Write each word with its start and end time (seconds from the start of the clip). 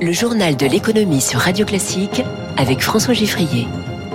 Le 0.00 0.12
journal 0.12 0.56
de 0.56 0.64
l'économie 0.64 1.20
sur 1.20 1.40
Radio 1.40 1.66
Classique 1.66 2.22
avec 2.56 2.82
François 2.82 3.14
Giffrier. 3.14 3.66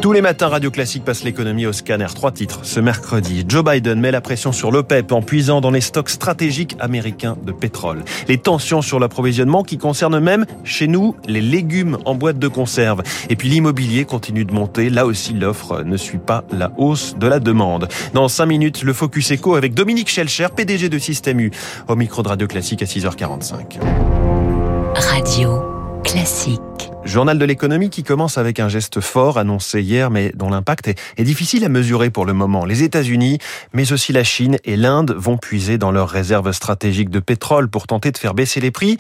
Tous 0.02 0.14
les 0.14 0.22
matins, 0.22 0.48
Radio 0.48 0.72
Classique 0.72 1.04
passe 1.04 1.26
l'économie 1.26 1.66
au 1.66 1.74
scanner. 1.74 2.08
Trois 2.16 2.32
titres. 2.32 2.62
Ce 2.64 2.80
mercredi, 2.80 3.44
Joe 3.46 3.66
Biden 3.66 4.00
met 4.00 4.12
la 4.12 4.22
pression 4.22 4.54
sur 4.54 4.72
l'OPEP 4.72 5.12
en 5.12 5.22
puisant 5.22 5.60
dans 5.60 5.72
les 5.72 5.82
stocks 5.82 6.10
stratégiques 6.10 6.78
américains 6.80 7.36
de 7.46 7.52
pétrole. 7.52 8.04
Les 8.30 8.38
tensions 8.38 8.82
sur 8.82 8.98
l'approvisionnement 8.98 9.64
qui 9.64 9.78
concernent 9.78 10.22
même, 10.22 10.46
chez 10.64 10.88
nous, 10.88 11.18
les 11.28 11.42
légumes 11.42 11.98
en 12.06 12.16
boîte 12.16 12.40
de 12.40 12.48
conserve. 12.48 13.04
Et 13.30 13.36
puis 13.36 13.50
l'immobilier 13.50 14.06
continue 14.06 14.46
de 14.46 14.54
monter. 14.54 14.90
Là 14.90 15.06
aussi, 15.06 15.34
l'offre 15.34 15.84
ne 15.84 15.98
suit 15.98 16.18
pas 16.18 16.46
la 16.54 16.72
hausse 16.78 17.18
de 17.18 17.28
la 17.28 17.40
demande. 17.40 17.90
Dans 18.14 18.30
cinq 18.30 18.46
minutes, 18.46 18.84
le 18.84 18.94
Focus 18.94 19.32
Echo 19.32 19.56
avec 19.56 19.74
Dominique 19.74 20.10
Schelcher, 20.10 20.48
PDG 20.56 20.88
de 20.88 20.98
Système 20.98 21.42
U, 21.42 21.52
au 21.90 21.98
micro 21.98 22.24
de 22.24 22.30
Radio 22.30 22.48
Classique 22.48 22.82
à 22.82 22.86
6h45. 22.86 23.80
Radio 24.96 25.73
Classique. 26.24 26.73
Journal 27.04 27.38
de 27.38 27.46
l'économie 27.46 27.90
qui 27.90 28.04
commence 28.04 28.38
avec 28.38 28.60
un 28.60 28.70
geste 28.70 29.02
fort 29.02 29.38
annoncé 29.38 29.82
hier 29.82 30.10
mais 30.10 30.32
dont 30.36 30.50
l'impact 30.50 30.88
est, 30.88 31.00
est, 31.18 31.24
difficile 31.24 31.66
à 31.66 31.70
mesurer 31.70 32.10
pour 32.10 32.26
le 32.26 32.34
moment. 32.34 32.66
Les 32.66 32.84
États-Unis, 32.84 33.40
mais 33.74 33.92
aussi 33.92 34.14
la 34.14 34.24
Chine 34.24 34.58
et 34.64 34.78
l'Inde 34.78 35.16
vont 35.18 35.38
puiser 35.38 35.78
dans 35.78 35.92
leurs 35.92 36.10
réserves 36.10 36.52
stratégiques 36.52 37.10
de 37.10 37.20
pétrole 37.20 37.70
pour 37.70 37.88
tenter 37.88 38.12
de 38.12 38.18
faire 38.18 38.34
baisser 38.34 38.60
les 38.60 38.72
prix. 38.72 38.98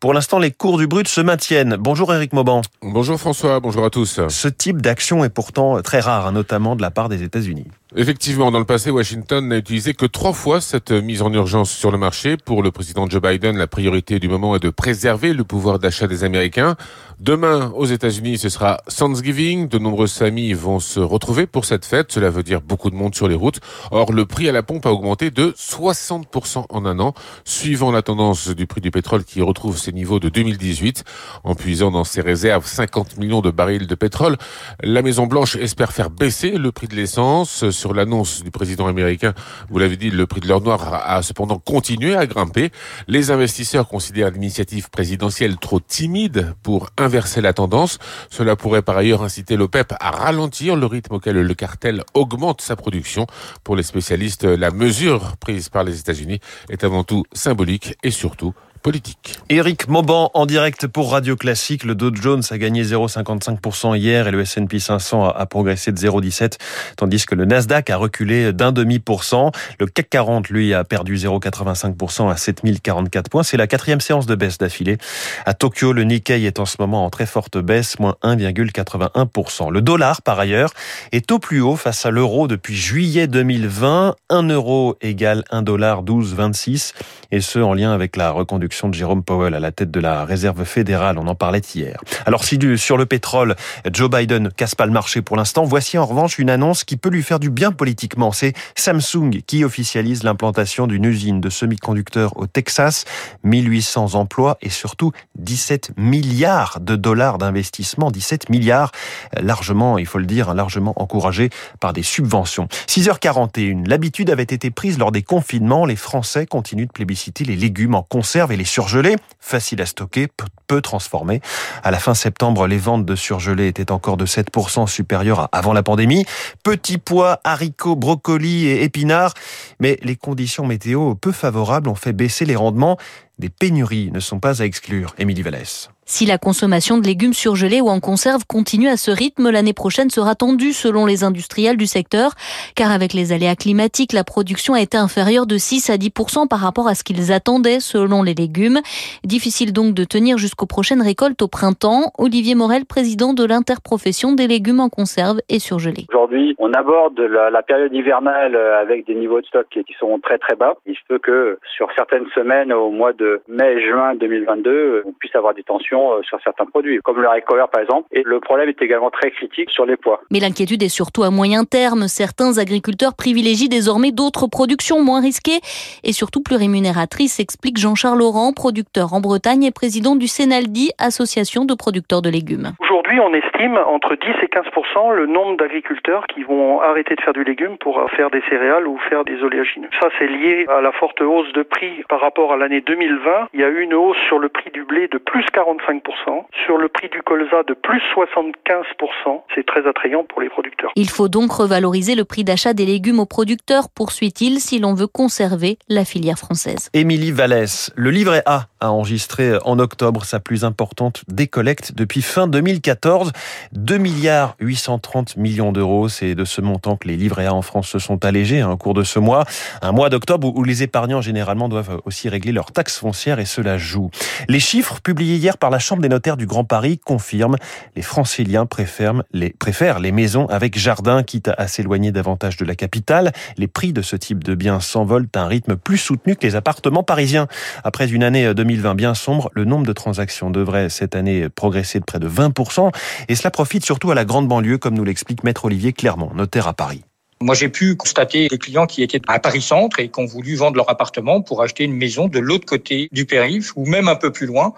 Pour 0.00 0.14
l'instant, 0.14 0.38
les 0.38 0.52
cours 0.52 0.78
du 0.78 0.86
brut 0.86 1.08
se 1.08 1.20
maintiennent. 1.20 1.76
Bonjour 1.76 2.14
Eric 2.14 2.32
Mauban. 2.32 2.62
Bonjour 2.82 3.18
François, 3.18 3.58
bonjour 3.58 3.84
à 3.84 3.90
tous. 3.90 4.20
Ce 4.28 4.46
type 4.46 4.80
d'action 4.80 5.24
est 5.24 5.28
pourtant 5.28 5.82
très 5.82 5.98
rare, 5.98 6.30
notamment 6.30 6.76
de 6.76 6.82
la 6.82 6.92
part 6.92 7.08
des 7.08 7.24
États-Unis. 7.24 7.66
Effectivement, 7.96 8.50
dans 8.50 8.58
le 8.58 8.64
passé, 8.64 8.90
Washington 8.90 9.48
n'a 9.48 9.56
utilisé 9.56 9.94
que 9.94 10.04
trois 10.04 10.34
fois 10.34 10.60
cette 10.60 10.92
mise 10.92 11.22
en 11.22 11.32
urgence 11.32 11.70
sur 11.70 11.90
le 11.90 11.98
marché. 11.98 12.36
Pour 12.36 12.62
le 12.62 12.70
président 12.70 13.08
Joe 13.08 13.20
Biden, 13.20 13.56
la 13.56 13.66
priorité 13.66 14.20
du 14.20 14.28
moment 14.28 14.54
est 14.54 14.60
de 14.60 14.70
préserver 14.70 15.32
le 15.32 15.42
pouvoir 15.42 15.78
d'achat 15.78 16.06
des 16.06 16.22
Américains. 16.22 16.76
Demain, 17.20 17.72
aux 17.74 17.84
États-Unis, 17.84 18.38
ce 18.38 18.48
sera 18.48 18.76
Thanksgiving. 18.96 19.66
De 19.66 19.78
nombreuses 19.78 20.12
familles 20.12 20.52
vont 20.52 20.78
se 20.78 21.00
retrouver 21.00 21.48
pour 21.48 21.64
cette 21.64 21.84
fête. 21.84 22.12
Cela 22.12 22.30
veut 22.30 22.44
dire 22.44 22.60
beaucoup 22.60 22.90
de 22.90 22.94
monde 22.94 23.12
sur 23.12 23.26
les 23.26 23.34
routes. 23.34 23.58
Or, 23.90 24.12
le 24.12 24.24
prix 24.24 24.48
à 24.48 24.52
la 24.52 24.62
pompe 24.62 24.86
a 24.86 24.92
augmenté 24.92 25.32
de 25.32 25.50
60% 25.50 26.66
en 26.68 26.86
un 26.86 27.00
an, 27.00 27.14
suivant 27.44 27.90
la 27.90 28.02
tendance 28.02 28.50
du 28.50 28.68
prix 28.68 28.80
du 28.80 28.92
pétrole 28.92 29.24
qui 29.24 29.42
retrouve 29.42 29.76
ses 29.78 29.90
niveaux 29.90 30.20
de 30.20 30.28
2018. 30.28 31.02
En 31.42 31.56
puisant 31.56 31.90
dans 31.90 32.04
ses 32.04 32.20
réserves 32.20 32.64
50 32.64 33.16
millions 33.16 33.40
de 33.40 33.50
barils 33.50 33.88
de 33.88 33.94
pétrole, 33.96 34.36
la 34.84 35.02
Maison-Blanche 35.02 35.56
espère 35.56 35.90
faire 35.90 36.10
baisser 36.10 36.52
le 36.52 36.70
prix 36.70 36.86
de 36.86 36.94
l'essence 36.94 37.68
sur 37.70 37.94
l'annonce 37.94 38.44
du 38.44 38.52
président 38.52 38.86
américain, 38.86 39.34
vous 39.70 39.80
l'avez 39.80 39.96
dit, 39.96 40.10
le 40.10 40.28
prix 40.28 40.40
de 40.40 40.46
l'or 40.46 40.60
noir 40.60 41.02
a 41.04 41.20
cependant 41.22 41.58
continué 41.58 42.14
à 42.14 42.26
grimper. 42.26 42.70
Les 43.08 43.32
investisseurs 43.32 43.88
considèrent 43.88 44.30
l'initiative 44.30 44.88
présidentielle 44.88 45.56
trop 45.56 45.80
timide 45.80 46.54
pour 46.62 46.90
inverser 47.08 47.40
la 47.40 47.54
tendance. 47.54 47.98
Cela 48.28 48.54
pourrait 48.54 48.82
par 48.82 48.98
ailleurs 48.98 49.22
inciter 49.22 49.56
l'OPEP 49.56 49.94
à 49.98 50.10
ralentir 50.10 50.76
le 50.76 50.84
rythme 50.84 51.14
auquel 51.14 51.40
le 51.40 51.54
cartel 51.54 52.04
augmente 52.12 52.60
sa 52.60 52.76
production. 52.76 53.26
Pour 53.64 53.76
les 53.76 53.82
spécialistes, 53.82 54.44
la 54.44 54.70
mesure 54.70 55.36
prise 55.38 55.70
par 55.70 55.84
les 55.84 55.98
États-Unis 55.98 56.40
est 56.68 56.84
avant 56.84 57.04
tout 57.04 57.24
symbolique 57.32 57.96
et 58.02 58.10
surtout 58.10 58.52
politique. 58.78 59.38
Éric 59.48 59.88
Mauban 59.88 60.30
en 60.34 60.46
direct 60.46 60.86
pour 60.86 61.12
Radio 61.12 61.36
Classique. 61.36 61.84
Le 61.84 61.94
Dow 61.94 62.14
Jones 62.14 62.42
a 62.50 62.58
gagné 62.58 62.84
0,55% 62.84 63.96
hier 63.96 64.28
et 64.28 64.30
le 64.30 64.40
S&P 64.40 64.78
500 64.78 65.28
a 65.28 65.46
progressé 65.46 65.92
de 65.92 65.98
0,17, 65.98 66.58
tandis 66.96 67.26
que 67.26 67.34
le 67.34 67.44
Nasdaq 67.44 67.90
a 67.90 67.96
reculé 67.96 68.52
d'un 68.52 68.72
demi 68.72 68.98
pour 68.98 69.24
cent. 69.24 69.52
Le 69.80 69.86
CAC 69.86 70.08
40, 70.10 70.48
lui, 70.48 70.74
a 70.74 70.84
perdu 70.84 71.16
0,85% 71.16 72.30
à 72.30 72.36
7044 72.36 73.30
points. 73.30 73.42
C'est 73.42 73.56
la 73.56 73.66
quatrième 73.66 74.00
séance 74.00 74.26
de 74.26 74.34
baisse 74.34 74.58
d'affilée. 74.58 74.98
À 75.44 75.54
Tokyo, 75.54 75.92
le 75.92 76.04
Nikkei 76.04 76.44
est 76.44 76.60
en 76.60 76.66
ce 76.66 76.76
moment 76.78 77.04
en 77.04 77.10
très 77.10 77.26
forte 77.26 77.58
baisse, 77.58 77.98
moins 77.98 78.16
1,81%. 78.22 79.70
Le 79.70 79.82
dollar, 79.82 80.22
par 80.22 80.38
ailleurs, 80.38 80.72
est 81.12 81.30
au 81.32 81.38
plus 81.38 81.60
haut 81.60 81.76
face 81.76 82.06
à 82.06 82.10
l'euro 82.10 82.48
depuis 82.48 82.76
juillet 82.76 83.26
2020. 83.26 84.14
1 84.30 84.42
euro 84.48 84.96
égale 85.00 85.44
1 85.50 85.62
dollar 85.62 86.04
12,26 86.04 86.92
et 87.30 87.40
ce 87.40 87.58
en 87.58 87.74
lien 87.74 87.92
avec 87.92 88.16
la 88.16 88.30
reconduction 88.30 88.67
de 88.68 88.92
Jérôme 88.92 89.22
Powell 89.22 89.54
à 89.54 89.60
la 89.60 89.72
tête 89.72 89.90
de 89.90 90.00
la 90.00 90.24
réserve 90.24 90.64
fédérale. 90.64 91.18
On 91.18 91.26
en 91.26 91.34
parlait 91.34 91.62
hier. 91.74 92.00
Alors 92.26 92.44
si 92.44 92.58
sur 92.76 92.96
le 92.96 93.06
pétrole, 93.06 93.56
Joe 93.92 94.10
Biden 94.10 94.42
ne 94.44 94.48
casse 94.50 94.74
pas 94.74 94.84
le 94.84 94.92
marché 94.92 95.22
pour 95.22 95.36
l'instant, 95.36 95.64
voici 95.64 95.96
en 95.96 96.04
revanche 96.04 96.38
une 96.38 96.50
annonce 96.50 96.84
qui 96.84 96.96
peut 96.96 97.08
lui 97.08 97.22
faire 97.22 97.40
du 97.40 97.50
bien 97.50 97.72
politiquement. 97.72 98.32
C'est 98.32 98.52
Samsung 98.74 99.42
qui 99.46 99.64
officialise 99.64 100.22
l'implantation 100.22 100.86
d'une 100.86 101.04
usine 101.04 101.40
de 101.40 101.48
semi-conducteurs 101.48 102.36
au 102.36 102.46
Texas. 102.46 103.04
1800 103.44 104.14
emplois 104.14 104.58
et 104.60 104.70
surtout 104.70 105.12
17 105.36 105.92
milliards 105.96 106.80
de 106.80 106.96
dollars 106.96 107.38
d'investissement. 107.38 108.10
17 108.10 108.50
milliards, 108.50 108.92
largement, 109.40 109.98
il 109.98 110.06
faut 110.06 110.18
le 110.18 110.26
dire, 110.26 110.54
largement 110.54 110.92
encouragés 111.00 111.50
par 111.80 111.92
des 111.92 112.02
subventions. 112.02 112.68
6h41, 112.88 113.88
l'habitude 113.88 114.30
avait 114.30 114.42
été 114.42 114.70
prise 114.70 114.98
lors 114.98 115.12
des 115.12 115.22
confinements. 115.22 115.86
Les 115.86 115.96
Français 115.96 116.46
continuent 116.46 116.86
de 116.86 116.92
plébisciter 116.92 117.44
les 117.44 117.56
légumes 117.56 117.94
en 117.94 118.02
conserve 118.02 118.52
et 118.52 118.56
les 118.58 118.64
surgelés, 118.64 119.16
faciles 119.40 119.80
à 119.80 119.86
stocker, 119.86 120.28
peu 120.66 120.80
transformés. 120.80 121.40
À 121.82 121.90
la 121.90 121.98
fin 121.98 122.14
septembre, 122.14 122.66
les 122.66 122.76
ventes 122.76 123.06
de 123.06 123.14
surgelés 123.14 123.68
étaient 123.68 123.90
encore 123.90 124.16
de 124.16 124.26
7% 124.26 124.86
supérieures 124.86 125.40
à 125.40 125.48
avant 125.58 125.72
la 125.72 125.82
pandémie. 125.82 126.24
Petits 126.62 126.98
pois, 126.98 127.40
haricots, 127.44 127.96
brocolis 127.96 128.66
et 128.66 128.84
épinards. 128.84 129.34
Mais 129.80 129.98
les 130.02 130.16
conditions 130.16 130.66
météo 130.66 131.14
peu 131.14 131.32
favorables 131.32 131.88
ont 131.88 131.94
fait 131.94 132.12
baisser 132.12 132.44
les 132.44 132.56
rendements. 132.56 132.96
Des 133.38 133.48
pénuries 133.48 134.10
ne 134.12 134.20
sont 134.20 134.40
pas 134.40 134.62
à 134.62 134.64
exclure. 134.64 135.14
Émilie 135.18 135.42
Vallès. 135.42 135.90
Si 136.10 136.24
la 136.24 136.38
consommation 136.38 136.96
de 136.96 137.06
légumes 137.06 137.34
surgelés 137.34 137.82
ou 137.82 137.88
en 137.88 138.00
conserve 138.00 138.46
continue 138.46 138.88
à 138.88 138.96
ce 138.96 139.10
rythme, 139.10 139.50
l'année 139.50 139.74
prochaine 139.74 140.08
sera 140.08 140.34
tendue 140.34 140.72
selon 140.72 141.04
les 141.04 141.22
industriels 141.22 141.76
du 141.76 141.84
secteur, 141.84 142.30
car 142.74 142.90
avec 142.90 143.12
les 143.12 143.34
aléas 143.34 143.56
climatiques, 143.56 144.14
la 144.14 144.24
production 144.24 144.72
a 144.72 144.80
été 144.80 144.96
inférieure 144.96 145.46
de 145.46 145.58
6 145.58 145.90
à 145.90 145.96
10% 145.96 146.48
par 146.48 146.60
rapport 146.60 146.88
à 146.88 146.94
ce 146.94 147.04
qu'ils 147.04 147.30
attendaient 147.30 147.78
selon 147.78 148.22
les 148.22 148.32
légumes. 148.32 148.78
Difficile 149.22 149.74
donc 149.74 149.92
de 149.92 150.04
tenir 150.04 150.38
jusqu'aux 150.38 150.64
prochaines 150.64 151.02
récoltes 151.02 151.42
au 151.42 151.46
printemps. 151.46 152.10
Olivier 152.16 152.54
Morel, 152.54 152.86
président 152.86 153.34
de 153.34 153.44
l'interprofession 153.44 154.32
des 154.32 154.46
légumes 154.46 154.80
en 154.80 154.88
conserve 154.88 155.40
et 155.50 155.58
surgelés. 155.58 156.06
Aujourd'hui, 156.08 156.56
on 156.58 156.72
aborde 156.72 157.20
la, 157.20 157.62
période 157.62 157.92
hivernale 157.92 158.56
avec 158.56 159.06
des 159.06 159.14
niveaux 159.14 159.42
de 159.42 159.46
stock 159.46 159.66
qui 159.68 159.94
sont 160.00 160.18
très 160.20 160.38
très 160.38 160.56
bas. 160.56 160.74
Il 160.86 160.94
se 160.94 161.02
peut 161.06 161.18
que 161.18 161.58
sur 161.76 161.92
certaines 161.94 162.26
semaines, 162.34 162.72
au 162.72 162.90
mois 162.90 163.12
de 163.12 163.42
mai-juin 163.46 164.14
2022, 164.14 165.02
on 165.04 165.12
puisse 165.12 165.36
avoir 165.36 165.52
des 165.52 165.62
tensions 165.62 165.97
euh, 165.98 166.22
sur 166.22 166.38
certains 166.42 166.66
produits, 166.66 166.98
comme 167.02 167.20
le 167.20 167.28
par 167.70 167.80
exemple. 167.80 168.08
Et 168.12 168.22
le 168.24 168.40
problème 168.40 168.68
est 168.68 168.82
également 168.82 169.10
très 169.10 169.30
critique 169.30 169.70
sur 169.70 169.84
les 169.84 169.96
pois. 169.96 170.20
Mais 170.30 170.40
l'inquiétude 170.40 170.82
est 170.82 170.88
surtout 170.88 171.22
à 171.22 171.30
moyen 171.30 171.64
terme. 171.64 172.08
Certains 172.08 172.58
agriculteurs 172.58 173.14
privilégient 173.14 173.68
désormais 173.68 174.12
d'autres 174.12 174.46
productions 174.46 175.02
moins 175.02 175.20
risquées 175.20 175.60
et 176.04 176.12
surtout 176.12 176.42
plus 176.42 176.56
rémunératrices, 176.56 177.40
explique 177.40 177.78
Jean-Charles 177.78 178.18
Laurent, 178.18 178.52
producteur 178.52 179.14
en 179.14 179.20
Bretagne 179.20 179.64
et 179.64 179.70
président 179.70 180.16
du 180.16 180.26
Senaldi, 180.26 180.90
association 180.98 181.64
de 181.64 181.74
producteurs 181.74 182.22
de 182.22 182.30
légumes. 182.30 182.72
Aujourd'hui, 183.08 183.24
on 183.26 183.32
estime 183.32 183.78
entre 183.86 184.16
10 184.16 184.26
et 184.42 184.48
15% 184.52 185.14
le 185.16 185.26
nombre 185.26 185.56
d'agriculteurs 185.56 186.26
qui 186.26 186.42
vont 186.42 186.82
arrêter 186.82 187.14
de 187.14 187.20
faire 187.22 187.32
du 187.32 187.42
légume 187.42 187.78
pour 187.78 188.04
faire 188.10 188.30
des 188.30 188.42
céréales 188.50 188.86
ou 188.86 188.98
faire 189.08 189.24
des 189.24 189.42
oléagineux. 189.42 189.88
Ça, 189.98 190.08
c'est 190.18 190.26
lié 190.26 190.66
à 190.68 190.82
la 190.82 190.92
forte 190.92 191.22
hausse 191.22 191.50
de 191.54 191.62
prix 191.62 192.04
par 192.10 192.20
rapport 192.20 192.52
à 192.52 192.58
l'année 192.58 192.82
2020. 192.82 193.48
Il 193.54 193.60
y 193.60 193.64
a 193.64 193.68
eu 193.68 193.80
une 193.80 193.94
hausse 193.94 194.18
sur 194.26 194.38
le 194.38 194.50
prix 194.50 194.70
du 194.72 194.84
blé 194.84 195.08
de 195.08 195.16
plus 195.16 195.46
45% 195.54 196.44
sur 196.66 196.76
le 196.76 196.88
prix 196.88 197.08
du 197.08 197.22
colza 197.22 197.62
de 197.62 197.72
plus 197.72 198.02
75%. 198.14 199.40
C'est 199.54 199.64
très 199.64 199.88
attrayant 199.88 200.24
pour 200.24 200.42
les 200.42 200.50
producteurs. 200.50 200.92
Il 200.94 201.08
faut 201.08 201.28
donc 201.28 201.50
revaloriser 201.50 202.14
le 202.14 202.26
prix 202.26 202.44
d'achat 202.44 202.74
des 202.74 202.84
légumes 202.84 203.20
aux 203.20 203.26
producteurs, 203.26 203.88
poursuit-il, 203.88 204.60
si 204.60 204.80
l'on 204.80 204.92
veut 204.92 205.06
conserver 205.06 205.78
la 205.88 206.04
filière 206.04 206.36
française. 206.36 206.90
Émilie 206.92 207.32
Vallès, 207.32 207.90
le 207.96 208.10
livret 208.10 208.42
A 208.44 208.66
a 208.80 208.90
enregistré 208.90 209.58
en 209.64 209.78
octobre 209.78 210.24
sa 210.24 210.40
plus 210.40 210.64
importante 210.64 211.24
décollecte 211.28 211.92
depuis 211.94 212.22
fin 212.22 212.46
2014. 212.46 213.32
2 213.72 213.98
milliards 213.98 214.56
830 214.60 215.36
millions 215.36 215.72
d'euros. 215.72 216.08
C'est 216.08 216.34
de 216.34 216.44
ce 216.44 216.60
montant 216.60 216.96
que 216.96 217.08
les 217.08 217.16
livrets 217.16 217.46
A 217.46 217.54
en 217.54 217.62
France 217.62 217.88
se 217.88 217.98
sont 217.98 218.24
allégés 218.24 218.60
hein, 218.60 218.70
au 218.70 218.76
cours 218.76 218.94
de 218.94 219.02
ce 219.02 219.18
mois. 219.18 219.44
Un 219.82 219.92
mois 219.92 220.10
d'octobre 220.10 220.52
où 220.54 220.62
les 220.62 220.82
épargnants 220.82 221.20
généralement 221.20 221.68
doivent 221.68 222.00
aussi 222.04 222.28
régler 222.28 222.52
leurs 222.52 222.72
taxes 222.72 222.98
foncières 222.98 223.40
et 223.40 223.44
cela 223.44 223.78
joue. 223.78 224.10
Les 224.48 224.60
chiffres 224.60 225.00
publiés 225.00 225.36
hier 225.36 225.58
par 225.58 225.70
la 225.70 225.78
Chambre 225.78 226.02
des 226.02 226.08
notaires 226.08 226.36
du 226.36 226.46
Grand 226.46 226.64
Paris 226.64 226.98
confirment 226.98 227.56
les 227.96 228.02
franciliens 228.02 228.66
préfèrent 228.66 229.22
les, 229.32 230.12
maisons 230.12 230.46
avec 230.46 230.78
jardin 230.78 231.22
quitte 231.22 231.50
à 231.58 231.68
s'éloigner 231.68 232.12
davantage 232.12 232.56
de 232.56 232.64
la 232.64 232.74
capitale. 232.74 233.32
Les 233.56 233.66
prix 233.66 233.92
de 233.92 234.02
ce 234.02 234.16
type 234.16 234.44
de 234.44 234.54
biens 234.54 234.80
s'envolent 234.80 235.28
à 235.34 235.40
un 235.40 235.48
rythme 235.48 235.76
plus 235.76 235.98
soutenu 235.98 236.36
que 236.36 236.46
les 236.46 236.56
appartements 236.56 237.02
parisiens. 237.02 237.48
Après 237.84 238.08
une 238.08 238.22
année 238.22 238.54
2020 238.54 238.67
bien 238.76 239.14
sombre, 239.14 239.50
le 239.54 239.64
nombre 239.64 239.86
de 239.86 239.92
transactions 239.92 240.50
devrait 240.50 240.88
cette 240.88 241.16
année 241.16 241.48
progresser 241.48 242.00
de 242.00 242.04
près 242.04 242.18
de 242.18 242.28
20% 242.28 242.92
et 243.28 243.34
cela 243.34 243.50
profite 243.50 243.84
surtout 243.84 244.10
à 244.10 244.14
la 244.14 244.24
grande 244.24 244.48
banlieue 244.48 244.78
comme 244.78 244.94
nous 244.94 245.04
l'explique 245.04 245.44
maître 245.44 245.64
Olivier 245.64 245.92
Clermont, 245.92 246.30
notaire 246.34 246.68
à 246.68 246.74
Paris. 246.74 247.02
Moi, 247.40 247.54
j'ai 247.54 247.68
pu 247.68 247.94
constater 247.94 248.48
des 248.48 248.58
clients 248.58 248.86
qui 248.86 249.02
étaient 249.02 249.20
à 249.28 249.38
Paris 249.38 249.62
Centre 249.62 250.00
et 250.00 250.08
qui 250.08 250.20
ont 250.20 250.26
voulu 250.26 250.56
vendre 250.56 250.76
leur 250.76 250.90
appartement 250.90 251.40
pour 251.40 251.62
acheter 251.62 251.84
une 251.84 251.94
maison 251.94 252.26
de 252.26 252.40
l'autre 252.40 252.66
côté 252.66 253.08
du 253.12 253.26
périph' 253.26 253.72
ou 253.76 253.86
même 253.86 254.08
un 254.08 254.16
peu 254.16 254.32
plus 254.32 254.46
loin 254.46 254.74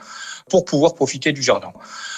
pour 0.51 0.67
pouvoir 0.67 0.95
profiter 0.95 1.33
du 1.33 1.43
jardin. 1.43 1.73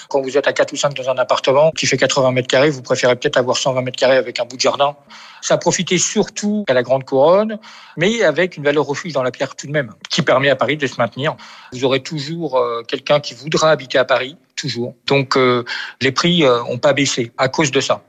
Quand 0.09 0.21
vous 0.21 0.37
êtes 0.37 0.49
à 0.49 0.53
4 0.53 0.73
ou 0.73 0.77
5 0.77 0.94
dans 0.94 1.09
un 1.11 1.17
appartement 1.17 1.71
qui 1.71 1.87
fait 1.87 1.97
80 1.97 2.33
mètres 2.33 2.49
carrés, 2.49 2.71
vous 2.71 2.83
préférez 2.83 3.15
peut-être 3.15 3.37
avoir 3.37 3.56
120 3.56 3.83
mètres 3.83 3.99
carrés 3.99 4.17
avec 4.17 4.41
un 4.41 4.44
bout 4.44 4.56
de 4.56 4.61
jardin. 4.61 4.97
Ça 5.43 5.55
a 5.55 5.59
profité 5.59 5.97
surtout 5.99 6.65
à 6.69 6.75
la 6.75 6.83
Grande 6.83 7.05
Couronne, 7.05 7.59
mais 7.97 8.23
avec 8.23 8.56
une 8.56 8.65
valeur 8.65 8.85
refuge 8.85 9.12
dans 9.12 9.23
la 9.23 9.31
pierre 9.31 9.55
tout 9.55 9.67
de 9.67 9.73
même, 9.73 9.93
qui 10.11 10.23
permet 10.23 10.50
à 10.50 10.56
Paris 10.56 10.77
de 10.77 10.87
se 10.87 10.97
maintenir. 10.99 11.37
Vous 11.73 11.85
aurez 11.85 12.00
toujours 12.00 12.56
euh, 12.56 12.83
quelqu'un 12.83 13.21
qui 13.21 13.35
voudra 13.35 13.71
habiter 13.71 13.99
à 13.99 14.05
Paris, 14.05 14.37
toujours. 14.62 14.94
Donc 15.06 15.37
euh, 15.37 15.64
les 16.00 16.12
prix 16.12 16.43
n'ont 16.43 16.79
pas 16.79 16.93
baissé 16.93 17.32
à 17.37 17.49
cause 17.49 17.70
de 17.70 17.81
ça. 17.81 18.03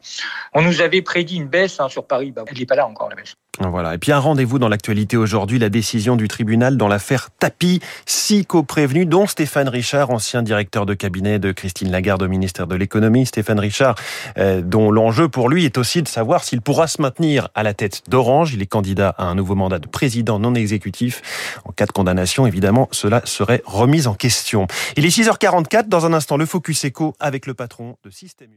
On 0.54 0.62
nous 0.62 0.82
avait 0.82 1.02
prédit 1.02 1.38
une 1.38 1.48
baisse 1.48 1.80
hein, 1.80 1.90
sur 1.90 2.06
Paris, 2.06 2.32
bah, 2.32 2.46
elle 2.48 2.58
n'est 2.58 2.66
pas 2.66 2.76
là 2.76 2.88
encore 2.88 3.10
la 3.10 3.16
baisse. 3.16 3.34
Voilà. 3.60 3.94
Et 3.94 3.98
puis 4.00 4.12
un 4.12 4.18
rendez-vous 4.18 4.58
dans 4.58 4.68
l'actualité 4.68 5.16
aujourd'hui, 5.16 5.60
la 5.60 5.70
décision 5.70 6.16
du 6.16 6.28
tribunal 6.28 6.76
dans 6.76 6.88
l'affaire 6.88 7.30
Tapi, 7.38 7.82
six 8.08 8.46
co-prévenus, 8.46 9.08
dont 9.08 9.28
Stéphane 9.28 9.70
Richard, 9.70 10.10
ancien 10.10 10.42
directeur 10.42 10.88
de 10.88 10.96
cabinet 10.96 11.38
de 11.38 11.52
Christine 11.52 11.92
Lagarde 11.92 12.24
au 12.24 12.28
ministère 12.28 12.66
de 12.66 12.76
l'économie. 12.76 13.28
Stéphane 13.28 13.60
Richard, 13.60 13.94
euh, 14.40 14.62
dont 14.62 14.90
l'enjeu 14.90 15.30
pour 15.30 15.50
lui 15.50 15.66
est 15.66 15.78
aussi 15.78 16.02
de 16.02 16.08
savoir 16.08 16.44
s'il 16.44 16.62
pourra 16.62 16.88
se 16.88 17.00
maintenir 17.00 17.50
à 17.54 17.62
la 17.62 17.76
tête 17.76 18.02
d'Orange. 18.10 18.54
Il 18.56 18.62
est 18.64 18.68
candidat 18.68 19.10
à 19.20 19.26
un 19.26 19.36
nouveau 19.36 19.54
mandat 19.54 19.78
de 19.78 19.88
président 19.88 20.40
non 20.40 20.56
exécutif. 20.56 21.22
En 21.64 21.72
cas 21.72 21.86
de 21.86 21.92
condamnation, 21.92 22.48
évidemment, 22.48 22.90
cela 22.92 23.22
serait 23.24 23.62
remis 23.66 24.08
en 24.08 24.16
question. 24.16 24.66
Il 24.98 25.06
est 25.06 25.16
6h44. 25.16 25.88
Dans 25.88 26.08
un 26.08 26.14
instant, 26.14 26.38
le 26.38 26.48
Focus 26.48 26.86
Echo 26.86 27.14
avec 27.20 27.46
le 27.46 27.54
patron 27.54 27.98
de 28.04 28.10
Système 28.10 28.50